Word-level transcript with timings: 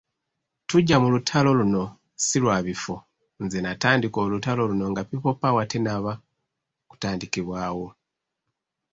Tujja 0.67 0.95
mu 1.03 1.07
lutalo 1.13 1.51
luno 1.59 1.83
si 2.25 2.37
lwa 2.43 2.57
bifo, 2.65 2.95
nze 3.43 3.57
natandika 3.61 4.17
olutalo 4.25 4.61
luno 4.69 4.85
nga 4.91 5.01
People 5.09 5.35
Power 5.41 5.65
tennaba 5.71 6.13
kutandikibwawo. 6.89 7.87